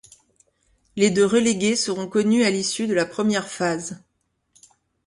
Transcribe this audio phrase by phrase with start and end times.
[0.95, 4.01] Les deux relégués seront connus à l'issue de la première phase.